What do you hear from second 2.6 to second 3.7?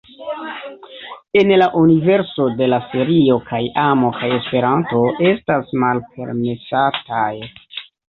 de la serio kaj